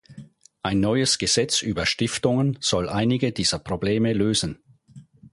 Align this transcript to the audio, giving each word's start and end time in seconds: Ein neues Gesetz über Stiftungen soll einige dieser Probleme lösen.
Ein 0.63 0.79
neues 0.79 1.19
Gesetz 1.19 1.61
über 1.61 1.85
Stiftungen 1.85 2.57
soll 2.59 2.89
einige 2.89 3.31
dieser 3.31 3.59
Probleme 3.59 4.13
lösen. 4.13 4.57